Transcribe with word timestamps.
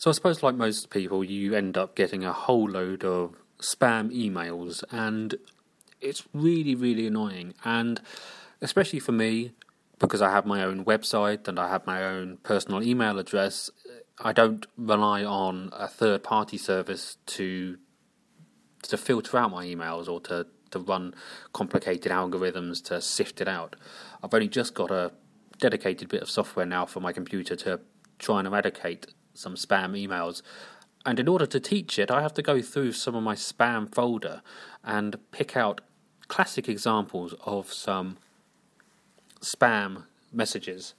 So 0.00 0.08
I 0.08 0.14
suppose, 0.14 0.42
like 0.42 0.54
most 0.54 0.88
people, 0.88 1.22
you 1.22 1.54
end 1.54 1.76
up 1.76 1.94
getting 1.94 2.24
a 2.24 2.32
whole 2.32 2.70
load 2.70 3.04
of 3.04 3.34
spam 3.58 4.10
emails, 4.10 4.82
and 4.90 5.34
it's 6.00 6.26
really, 6.32 6.74
really 6.74 7.06
annoying. 7.06 7.52
And 7.66 8.00
especially 8.62 9.00
for 9.00 9.12
me, 9.12 9.52
because 9.98 10.22
I 10.22 10.30
have 10.30 10.46
my 10.46 10.64
own 10.64 10.86
website 10.86 11.46
and 11.46 11.58
I 11.58 11.68
have 11.68 11.86
my 11.86 12.02
own 12.02 12.38
personal 12.42 12.82
email 12.82 13.18
address, 13.18 13.68
I 14.18 14.32
don't 14.32 14.64
rely 14.78 15.22
on 15.22 15.68
a 15.74 15.86
third 15.86 16.24
party 16.24 16.56
service 16.56 17.18
to 17.36 17.76
to 18.84 18.96
filter 18.96 19.36
out 19.36 19.50
my 19.50 19.66
emails 19.66 20.08
or 20.08 20.18
to, 20.20 20.46
to 20.70 20.78
run 20.78 21.14
complicated 21.52 22.10
algorithms 22.10 22.82
to 22.84 23.02
sift 23.02 23.42
it 23.42 23.48
out. 23.48 23.76
I've 24.24 24.32
only 24.32 24.48
just 24.48 24.72
got 24.72 24.90
a 24.90 25.12
dedicated 25.58 26.08
bit 26.08 26.22
of 26.22 26.30
software 26.30 26.64
now 26.64 26.86
for 26.86 27.00
my 27.00 27.12
computer 27.12 27.54
to 27.56 27.80
try 28.18 28.38
and 28.38 28.48
eradicate 28.48 29.08
some 29.40 29.54
spam 29.54 29.92
emails. 29.92 30.42
And 31.06 31.18
in 31.18 31.28
order 31.28 31.46
to 31.46 31.58
teach 31.58 31.98
it, 31.98 32.10
I 32.10 32.20
have 32.22 32.34
to 32.34 32.42
go 32.42 32.60
through 32.60 32.92
some 32.92 33.14
of 33.14 33.22
my 33.22 33.34
spam 33.34 33.92
folder 33.92 34.42
and 34.84 35.16
pick 35.32 35.56
out 35.56 35.80
classic 36.28 36.68
examples 36.68 37.34
of 37.44 37.72
some 37.72 38.18
spam 39.40 40.04
messages 40.32 40.94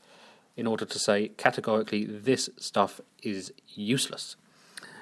in 0.58 0.68
order 0.68 0.86
to 0.86 1.00
say 1.00 1.30
categorically 1.30 2.06
this 2.06 2.50
stuff 2.58 3.00
is 3.24 3.54
useless. 3.70 4.36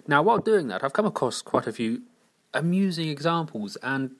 Now, 0.07 0.21
while 0.21 0.37
doing 0.37 0.67
that, 0.67 0.83
I've 0.83 0.93
come 0.93 1.05
across 1.05 1.41
quite 1.41 1.67
a 1.67 1.71
few 1.71 2.03
amusing 2.53 3.09
examples, 3.09 3.77
and 3.81 4.15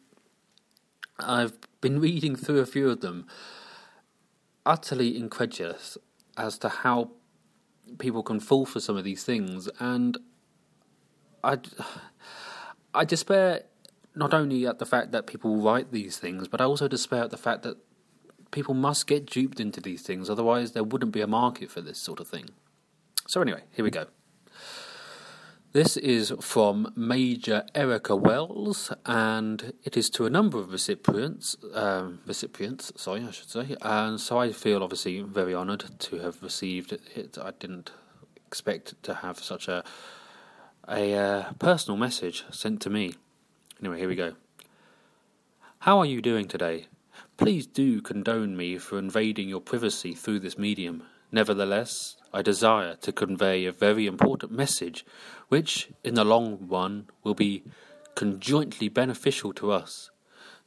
I've 1.20 1.58
been 1.82 2.00
reading 2.00 2.36
through 2.36 2.60
a 2.60 2.66
few 2.66 2.90
of 2.90 3.02
them, 3.02 3.28
utterly 4.66 5.18
incredulous 5.18 5.98
as 6.38 6.58
to 6.60 6.70
how 6.70 7.12
people 7.98 8.24
can 8.24 8.40
fall 8.40 8.66
for 8.66 8.80
some 8.80 8.98
of 8.98 9.04
these 9.04 9.24
things, 9.24 9.70
and 9.80 10.18
I, 11.44 11.58
I 12.94 13.06
despair 13.06 13.64
not 14.16 14.34
only 14.34 14.68
at 14.68 14.80
the 14.80 14.86
fact 14.86 15.12
that 15.12 15.28
people 15.28 15.58
write 15.58 15.92
these 15.92 16.18
things, 16.18 16.48
but 16.48 16.62
I 16.62 16.66
also 16.66 16.88
despair 16.88 17.24
at 17.24 17.32
the 17.32 17.38
fact 17.38 17.64
that 17.64 17.78
people 18.52 18.74
must 18.74 19.08
get 19.08 19.26
duped 19.26 19.60
into 19.60 19.80
these 19.80 20.02
things, 20.02 20.30
otherwise, 20.30 20.72
there 20.72 20.84
wouldn't 20.84 21.12
be 21.12 21.22
a 21.22 21.28
market 21.28 21.72
for 21.72 21.82
this 21.82 22.00
sort 22.00 22.20
of 22.20 22.28
thing. 22.28 22.50
So, 23.28 23.42
anyway, 23.42 23.64
here 23.72 23.86
we 23.86 23.92
go. 23.92 24.08
This 25.72 25.98
is 25.98 26.34
from 26.42 26.92
Major 26.96 27.64
Erica 27.76 28.16
Wells, 28.16 28.92
and 29.06 29.74
it 29.84 29.96
is 29.96 30.10
to 30.10 30.26
a 30.26 30.30
number 30.32 30.58
of 30.58 30.72
recipients. 30.72 31.58
Um, 31.76 32.22
recipients, 32.26 32.92
sorry, 32.96 33.24
I 33.24 33.30
should 33.30 33.52
say. 33.52 33.76
And 33.84 34.20
so 34.20 34.40
I 34.40 34.52
feel 34.52 34.82
obviously 34.82 35.22
very 35.22 35.54
honoured 35.54 35.86
to 36.00 36.16
have 36.22 36.42
received 36.42 36.92
it. 36.92 37.38
I 37.40 37.52
didn't 37.52 37.92
expect 38.48 38.96
to 39.04 39.14
have 39.14 39.44
such 39.44 39.68
a 39.68 39.84
a 40.88 41.14
uh, 41.14 41.54
personal 41.60 41.98
message 41.98 42.46
sent 42.50 42.82
to 42.82 42.90
me. 42.90 43.14
Anyway, 43.80 44.00
here 44.00 44.10
we 44.10 44.16
go. 44.16 44.34
How 45.82 46.00
are 46.00 46.06
you 46.06 46.20
doing 46.20 46.48
today? 46.48 46.88
Please 47.38 47.68
do 47.68 48.02
condone 48.02 48.58
me 48.58 48.80
for 48.80 48.98
invading 48.98 49.50
your 49.50 49.62
privacy 49.62 50.16
through 50.16 50.40
this 50.40 50.58
medium. 50.58 51.04
Nevertheless, 51.32 52.16
I 52.34 52.42
desire 52.42 52.96
to 52.96 53.12
convey 53.12 53.66
a 53.66 53.72
very 53.72 54.08
important 54.08 54.52
message, 54.52 55.06
which, 55.48 55.90
in 56.04 56.16
the 56.16 56.24
long 56.24 56.58
run, 56.62 57.08
will 57.24 57.36
be 57.36 57.64
conjointly 58.16 58.90
beneficial 58.90 59.54
to 59.54 59.72
us. 59.72 60.10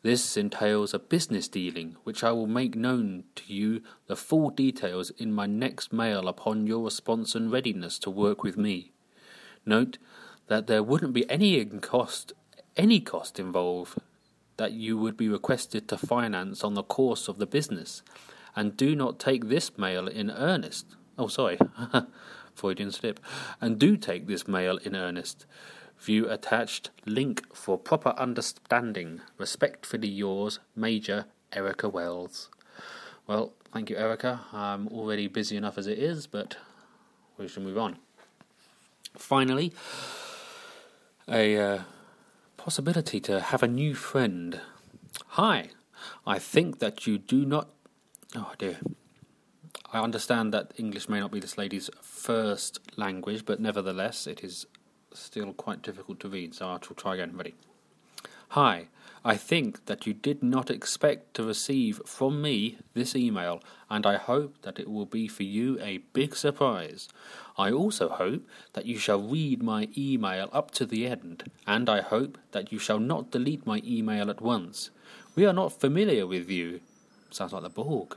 This 0.02 0.36
entails 0.36 0.92
a 0.92 0.98
business 0.98 1.46
dealing, 1.46 1.96
which 2.02 2.24
I 2.24 2.32
will 2.32 2.48
make 2.48 2.74
known 2.74 3.24
to 3.36 3.52
you 3.52 3.82
the 4.08 4.16
full 4.16 4.50
details 4.50 5.10
in 5.10 5.32
my 5.32 5.46
next 5.46 5.92
mail 5.92 6.26
upon 6.26 6.66
your 6.66 6.84
response 6.84 7.36
and 7.36 7.52
readiness 7.52 7.98
to 8.00 8.10
work 8.10 8.42
with 8.42 8.56
me. 8.56 8.92
Note 9.64 9.98
that 10.48 10.66
there 10.66 10.82
wouldn't 10.82 11.12
be 11.12 11.28
any 11.30 11.64
cost, 11.64 12.32
any 12.76 13.00
cost 13.00 13.38
involved 13.38 13.98
that 14.56 14.72
you 14.72 14.98
would 14.98 15.16
be 15.16 15.28
requested 15.28 15.88
to 15.88 15.96
finance 15.96 16.64
on 16.64 16.74
the 16.74 16.82
course 16.82 17.28
of 17.28 17.38
the 17.38 17.46
business, 17.46 18.02
and 18.54 18.76
do 18.76 18.94
not 18.94 19.18
take 19.18 19.48
this 19.48 19.76
mail 19.78 20.06
in 20.06 20.30
earnest. 20.30 20.86
Oh, 21.18 21.28
sorry, 21.28 21.58
Freudian 22.54 22.92
slip. 22.92 23.20
And 23.60 23.78
do 23.78 23.96
take 23.96 24.26
this 24.26 24.46
mail 24.46 24.78
in 24.78 24.94
earnest. 24.94 25.46
View 25.98 26.28
attached 26.28 26.90
link 27.06 27.54
for 27.54 27.78
proper 27.78 28.10
understanding. 28.18 29.20
Respectfully 29.38 30.08
yours, 30.08 30.58
Major 30.74 31.26
Erica 31.52 31.88
Wells. 31.88 32.50
Well, 33.26 33.52
thank 33.72 33.88
you, 33.88 33.96
Erica. 33.96 34.40
I'm 34.52 34.88
already 34.88 35.28
busy 35.28 35.56
enough 35.56 35.78
as 35.78 35.86
it 35.86 35.98
is, 35.98 36.26
but 36.26 36.56
we 37.38 37.46
should 37.46 37.62
move 37.62 37.78
on. 37.78 37.98
Finally, 39.16 39.72
a 41.28 41.56
uh, 41.56 41.82
possibility 42.56 43.20
to 43.20 43.40
have 43.40 43.62
a 43.62 43.68
new 43.68 43.94
friend. 43.94 44.60
Hi, 45.28 45.70
I 46.26 46.38
think 46.38 46.78
that 46.80 47.06
you 47.06 47.18
do 47.18 47.44
not. 47.44 47.68
Oh 48.34 48.52
dear. 48.56 48.78
I 49.92 50.00
understand 50.00 50.54
that 50.54 50.72
English 50.78 51.06
may 51.06 51.20
not 51.20 51.32
be 51.32 51.40
this 51.40 51.58
lady's 51.58 51.90
first 52.00 52.80
language, 52.96 53.44
but 53.44 53.60
nevertheless, 53.60 54.26
it 54.26 54.42
is 54.42 54.64
still 55.12 55.52
quite 55.52 55.82
difficult 55.82 56.18
to 56.20 56.30
read, 56.30 56.54
so 56.54 56.68
I 56.68 56.78
shall 56.82 56.96
try 56.96 57.14
again. 57.14 57.36
Ready? 57.36 57.54
Hi, 58.50 58.88
I 59.22 59.36
think 59.36 59.84
that 59.84 60.06
you 60.06 60.14
did 60.14 60.42
not 60.42 60.70
expect 60.70 61.34
to 61.34 61.44
receive 61.44 62.00
from 62.06 62.40
me 62.40 62.78
this 62.94 63.14
email, 63.14 63.62
and 63.90 64.06
I 64.06 64.16
hope 64.16 64.62
that 64.62 64.78
it 64.78 64.88
will 64.88 65.04
be 65.04 65.28
for 65.28 65.42
you 65.42 65.78
a 65.80 65.98
big 66.14 66.34
surprise. 66.34 67.10
I 67.58 67.70
also 67.70 68.08
hope 68.08 68.48
that 68.72 68.86
you 68.86 68.96
shall 68.96 69.20
read 69.20 69.62
my 69.62 69.90
email 69.94 70.48
up 70.54 70.70
to 70.72 70.86
the 70.86 71.06
end, 71.06 71.50
and 71.66 71.90
I 71.90 72.00
hope 72.00 72.38
that 72.52 72.72
you 72.72 72.78
shall 72.78 72.98
not 72.98 73.30
delete 73.30 73.66
my 73.66 73.82
email 73.84 74.30
at 74.30 74.40
once. 74.40 74.88
We 75.34 75.44
are 75.44 75.52
not 75.52 75.78
familiar 75.78 76.26
with 76.26 76.48
you. 76.48 76.80
Sounds 77.30 77.52
like 77.52 77.62
the 77.62 77.68
Borg 77.68 78.16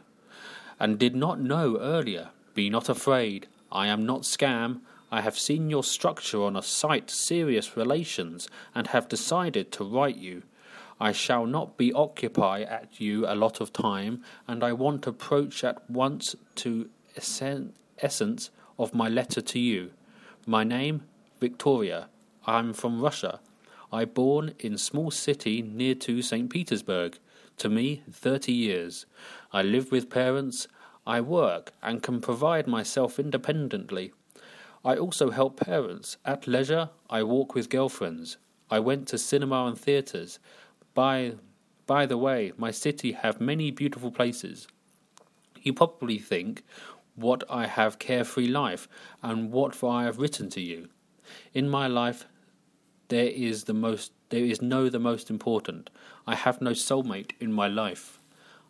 and 0.80 1.00
did 1.00 1.16
not 1.16 1.40
know 1.40 1.78
earlier. 1.80 2.30
Be 2.54 2.70
not 2.70 2.90
afraid. 2.90 3.48
I 3.72 3.88
am 3.88 4.06
not 4.06 4.22
scam. 4.22 4.82
I 5.12 5.22
have 5.22 5.38
seen 5.38 5.70
your 5.70 5.84
structure 5.84 6.44
on 6.44 6.56
a 6.56 6.62
site 6.62 7.10
Serious 7.10 7.78
Relations 7.78 8.48
and 8.74 8.88
have 8.88 9.08
decided 9.08 9.72
to 9.74 9.84
write 9.84 10.18
you. 10.18 10.44
I 11.00 11.12
shall 11.12 11.46
not 11.46 11.78
be 11.78 11.92
occupy 11.94 12.62
at 12.62 13.02
you 13.02 13.28
a 13.28 13.36
lot 13.36 13.60
of 13.60 13.74
time, 13.74 14.24
and 14.48 14.64
I 14.64 14.72
want 14.74 15.08
approach 15.08 15.64
at 15.64 15.90
once 15.90 16.36
to 16.56 16.90
essen- 17.18 17.74
essence 18.00 18.50
of 18.80 18.94
my 18.94 19.10
letter 19.10 19.42
to 19.42 19.60
you. 19.60 19.92
My 20.46 20.64
name 20.64 21.04
Victoria. 21.40 22.08
I 22.46 22.60
am 22.60 22.74
from 22.74 23.02
Russia. 23.02 23.40
I 23.92 24.06
born 24.06 24.54
in 24.60 24.78
small 24.78 25.12
city 25.12 25.62
near 25.62 25.96
to 25.96 26.22
St. 26.22 26.50
Petersburg. 26.50 27.18
To 27.58 27.70
me, 27.70 28.04
thirty 28.12 28.52
years. 28.52 29.06
I 29.54 29.62
live 29.62 29.92
with 29.92 30.10
parents. 30.10 30.68
I 31.08 31.22
work 31.22 31.72
and 31.82 32.04
can 32.04 32.20
provide 32.20 32.68
myself 32.68 33.20
independently. 33.20 34.12
I 34.84 34.98
also 34.98 35.32
help 35.32 35.60
parents. 35.60 36.18
At 36.26 36.48
leisure, 36.48 36.90
I 37.10 37.24
walk 37.24 37.56
with 37.56 37.70
girlfriends. 37.70 38.38
I 38.70 38.80
went 38.80 39.08
to 39.10 39.18
cinema 39.18 39.66
and 39.66 39.78
theatres. 39.78 40.40
By, 40.94 41.36
by 41.86 42.06
the 42.06 42.18
way, 42.18 42.52
my 42.58 42.72
city 42.72 43.14
have 43.14 43.40
many 43.40 43.72
beautiful 43.72 44.12
places. 44.12 44.68
You 45.62 45.74
probably 45.74 46.20
think 46.20 46.64
what 47.16 47.44
I 47.50 47.68
have 47.68 48.00
carefree 48.00 48.48
life 48.48 48.88
and 49.24 49.52
what 49.52 49.84
I 49.84 50.04
have 50.04 50.20
written 50.20 50.50
to 50.52 50.62
you. 50.62 50.90
In 51.54 51.70
my 51.70 51.88
life, 51.88 52.26
there 53.08 53.28
is 53.28 53.66
the 53.66 53.74
most. 53.74 54.12
There 54.30 54.44
is 54.44 54.62
no 54.62 54.90
the 54.90 55.00
most 55.00 55.30
important. 55.30 55.90
I 56.26 56.36
have 56.36 56.62
no 56.62 56.72
soulmate 56.72 57.32
in 57.40 57.54
my 57.54 57.68
life. 57.68 58.20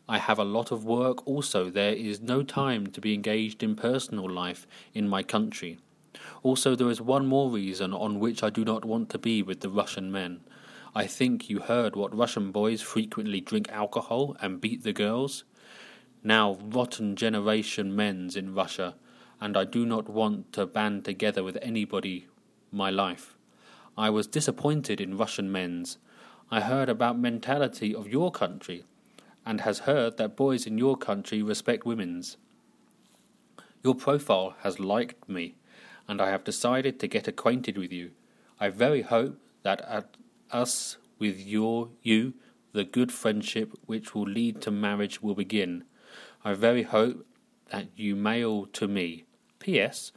I 0.07 0.19
have 0.19 0.37
a 0.37 0.43
lot 0.43 0.71
of 0.71 0.85
work 0.85 1.25
also. 1.25 1.69
There 1.69 1.93
is 1.93 2.21
no 2.21 2.43
time 2.43 2.87
to 2.87 3.01
be 3.01 3.13
engaged 3.13 3.63
in 3.63 3.75
personal 3.75 4.29
life 4.29 4.67
in 4.93 5.07
my 5.07 5.23
country. 5.23 5.79
Also, 6.43 6.75
there 6.75 6.89
is 6.89 7.01
one 7.01 7.25
more 7.25 7.49
reason 7.49 7.93
on 7.93 8.19
which 8.19 8.43
I 8.43 8.49
do 8.49 8.63
not 8.63 8.85
want 8.85 9.09
to 9.09 9.17
be 9.17 9.41
with 9.41 9.61
the 9.61 9.69
Russian 9.69 10.11
men. 10.11 10.41
I 10.93 11.07
think 11.07 11.49
you 11.49 11.59
heard 11.59 11.95
what 11.95 12.15
Russian 12.15 12.51
boys 12.51 12.81
frequently 12.81 13.41
drink 13.41 13.69
alcohol 13.71 14.37
and 14.41 14.61
beat 14.61 14.83
the 14.83 14.93
girls. 14.93 15.43
Now, 16.23 16.57
rotten 16.61 17.15
generation 17.15 17.95
men's 17.95 18.35
in 18.35 18.53
Russia, 18.53 18.95
and 19.41 19.57
I 19.57 19.65
do 19.65 19.85
not 19.85 20.07
want 20.07 20.53
to 20.53 20.65
band 20.65 21.05
together 21.05 21.43
with 21.43 21.57
anybody 21.61 22.27
my 22.71 22.89
life. 22.89 23.34
I 23.97 24.09
was 24.09 24.27
disappointed 24.27 24.99
in 24.99 25.17
Russian 25.17 25.51
men's. 25.51 25.97
I 26.51 26.61
heard 26.61 26.89
about 26.89 27.17
mentality 27.17 27.95
of 27.95 28.07
your 28.07 28.31
country 28.31 28.83
and 29.45 29.61
has 29.61 29.79
heard 29.79 30.17
that 30.17 30.35
boys 30.35 30.65
in 30.65 30.77
your 30.77 30.97
country 30.97 31.41
respect 31.41 31.85
women's. 31.85 32.37
Your 33.83 33.95
profile 33.95 34.55
has 34.63 34.79
liked 34.79 35.29
me, 35.29 35.55
and 36.07 36.21
I 36.21 36.29
have 36.29 36.43
decided 36.43 36.99
to 36.99 37.07
get 37.07 37.27
acquainted 37.27 37.77
with 37.77 37.91
you. 37.91 38.11
I 38.59 38.69
very 38.69 39.03
hope 39.03 39.37
that 39.63 39.81
at 39.81 40.17
us 40.51 40.97
with 41.19 41.39
your 41.39 41.89
you 42.01 42.33
the 42.73 42.83
good 42.83 43.11
friendship 43.11 43.71
which 43.85 44.13
will 44.13 44.27
lead 44.27 44.61
to 44.61 44.71
marriage 44.71 45.21
will 45.21 45.35
begin. 45.35 45.85
I 46.43 46.53
very 46.53 46.83
hope 46.83 47.25
that 47.71 47.87
you 47.95 48.15
mail 48.15 48.65
to 48.73 48.87
me. 48.87 49.23
P.S. 49.59 50.11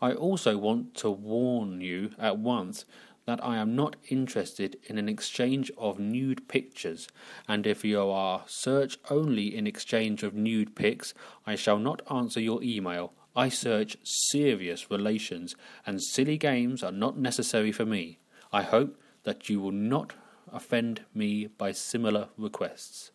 I 0.00 0.12
also 0.12 0.58
want 0.58 0.94
to 0.96 1.10
warn 1.10 1.80
you 1.80 2.10
at 2.18 2.38
once 2.38 2.84
that 3.24 3.44
I 3.44 3.56
am 3.56 3.76
not 3.76 3.96
interested 4.08 4.78
in 4.84 4.98
an 4.98 5.08
exchange 5.08 5.70
of 5.78 5.98
nude 5.98 6.48
pictures, 6.48 7.08
and 7.46 7.66
if 7.66 7.84
you 7.84 8.00
are 8.00 8.44
search 8.46 8.98
only 9.10 9.56
in 9.56 9.66
exchange 9.66 10.22
of 10.22 10.34
nude 10.34 10.74
pics, 10.74 11.14
I 11.46 11.54
shall 11.54 11.78
not 11.78 12.02
answer 12.10 12.40
your 12.40 12.62
email. 12.62 13.12
I 13.34 13.48
search 13.48 13.96
serious 14.02 14.90
relations, 14.90 15.54
and 15.86 16.02
silly 16.02 16.36
games 16.36 16.82
are 16.82 16.92
not 16.92 17.16
necessary 17.16 17.72
for 17.72 17.86
me. 17.86 18.18
I 18.52 18.62
hope 18.62 18.98
that 19.22 19.48
you 19.48 19.60
will 19.60 19.72
not 19.72 20.14
offend 20.52 21.02
me 21.14 21.46
by 21.46 21.72
similar 21.72 22.28
requests. 22.36 23.12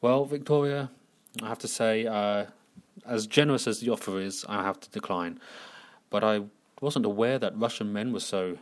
Well, 0.00 0.24
Victoria, 0.24 0.90
I 1.42 1.48
have 1.48 1.58
to 1.58 1.68
say, 1.68 2.06
uh, 2.06 2.46
as 3.04 3.26
generous 3.26 3.66
as 3.66 3.80
the 3.80 3.90
offer 3.90 4.18
is, 4.20 4.44
I 4.48 4.62
have 4.62 4.80
to 4.80 4.90
decline. 4.90 5.40
But 6.08 6.24
I 6.24 6.42
wasn't 6.80 7.06
aware 7.06 7.38
that 7.38 7.58
Russian 7.58 7.92
men 7.92 8.12
were 8.12 8.20
so 8.20 8.58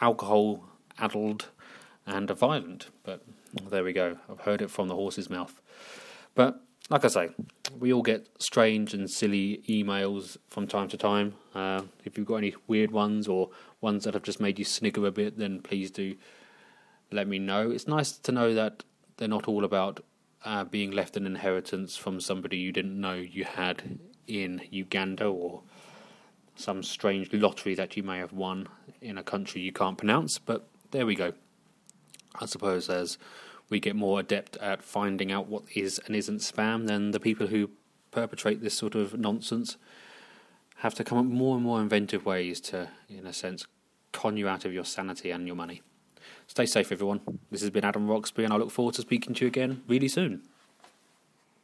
alcohol 0.00 0.64
addled 0.98 1.48
and 2.06 2.30
violent. 2.30 2.88
But 3.02 3.22
there 3.70 3.84
we 3.84 3.92
go. 3.92 4.18
I've 4.30 4.40
heard 4.40 4.62
it 4.62 4.70
from 4.70 4.88
the 4.88 4.94
horse's 4.94 5.30
mouth. 5.30 5.60
But 6.34 6.60
like 6.90 7.04
I 7.04 7.08
say, 7.08 7.30
we 7.78 7.92
all 7.92 8.02
get 8.02 8.28
strange 8.38 8.92
and 8.94 9.10
silly 9.10 9.62
emails 9.68 10.36
from 10.48 10.66
time 10.66 10.88
to 10.88 10.96
time. 10.96 11.34
Uh, 11.54 11.82
if 12.04 12.18
you've 12.18 12.26
got 12.26 12.36
any 12.36 12.54
weird 12.66 12.90
ones 12.90 13.28
or 13.28 13.50
ones 13.80 14.04
that 14.04 14.14
have 14.14 14.22
just 14.22 14.40
made 14.40 14.58
you 14.58 14.64
snigger 14.64 15.06
a 15.06 15.10
bit, 15.10 15.38
then 15.38 15.60
please 15.60 15.90
do 15.90 16.16
let 17.10 17.28
me 17.28 17.38
know. 17.38 17.70
It's 17.70 17.86
nice 17.86 18.12
to 18.12 18.32
know 18.32 18.54
that 18.54 18.84
they're 19.16 19.28
not 19.28 19.48
all 19.48 19.64
about 19.64 20.00
uh, 20.44 20.64
being 20.64 20.90
left 20.90 21.16
an 21.16 21.26
inheritance 21.26 21.96
from 21.96 22.20
somebody 22.20 22.56
you 22.56 22.72
didn't 22.72 23.00
know 23.00 23.14
you 23.14 23.44
had 23.44 23.98
in 24.26 24.62
Uganda 24.70 25.26
or 25.26 25.62
some 26.56 26.82
strange 26.82 27.32
lottery 27.32 27.74
that 27.74 27.96
you 27.96 28.02
may 28.02 28.18
have 28.18 28.32
won 28.32 28.68
in 29.00 29.18
a 29.18 29.22
country 29.22 29.60
you 29.60 29.72
can't 29.72 29.98
pronounce. 29.98 30.38
But 30.38 30.66
there 30.90 31.06
we 31.06 31.14
go. 31.14 31.32
I 32.40 32.46
suppose 32.46 32.88
as 32.88 33.18
we 33.68 33.80
get 33.80 33.96
more 33.96 34.20
adept 34.20 34.56
at 34.58 34.82
finding 34.82 35.32
out 35.32 35.48
what 35.48 35.64
is 35.74 36.00
and 36.06 36.14
isn't 36.14 36.38
spam, 36.38 36.86
then 36.86 37.10
the 37.10 37.20
people 37.20 37.48
who 37.48 37.70
perpetrate 38.10 38.60
this 38.60 38.74
sort 38.74 38.94
of 38.94 39.18
nonsense 39.18 39.76
have 40.76 40.94
to 40.94 41.04
come 41.04 41.18
up 41.18 41.24
more 41.24 41.56
and 41.56 41.64
more 41.64 41.80
inventive 41.80 42.26
ways 42.26 42.60
to, 42.60 42.88
in 43.08 43.26
a 43.26 43.32
sense, 43.32 43.66
con 44.12 44.36
you 44.36 44.48
out 44.48 44.64
of 44.64 44.72
your 44.72 44.84
sanity 44.84 45.30
and 45.30 45.46
your 45.46 45.56
money. 45.56 45.80
Stay 46.46 46.66
safe, 46.66 46.92
everyone. 46.92 47.20
This 47.50 47.62
has 47.62 47.70
been 47.70 47.84
Adam 47.84 48.08
Roxby, 48.08 48.44
and 48.44 48.52
I 48.52 48.56
look 48.56 48.70
forward 48.70 48.94
to 48.96 49.02
speaking 49.02 49.34
to 49.34 49.44
you 49.44 49.48
again 49.48 49.82
really 49.88 50.08
soon. 50.08 50.42